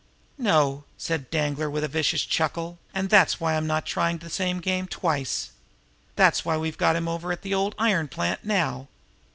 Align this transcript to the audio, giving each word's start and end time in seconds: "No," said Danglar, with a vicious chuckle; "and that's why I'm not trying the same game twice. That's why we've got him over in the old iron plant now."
"No," 0.39 0.83
said 0.97 1.29
Danglar, 1.29 1.69
with 1.69 1.83
a 1.83 1.87
vicious 1.87 2.25
chuckle; 2.25 2.79
"and 2.91 3.07
that's 3.11 3.39
why 3.39 3.55
I'm 3.55 3.67
not 3.67 3.85
trying 3.85 4.17
the 4.17 4.31
same 4.31 4.59
game 4.59 4.87
twice. 4.87 5.51
That's 6.15 6.43
why 6.43 6.57
we've 6.57 6.75
got 6.79 6.95
him 6.95 7.07
over 7.07 7.31
in 7.31 7.37
the 7.43 7.53
old 7.53 7.75
iron 7.77 8.07
plant 8.07 8.43
now." 8.43 8.87